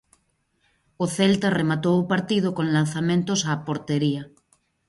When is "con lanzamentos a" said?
2.57-3.53